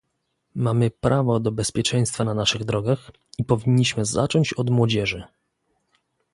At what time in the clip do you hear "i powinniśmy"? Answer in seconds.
3.37-4.05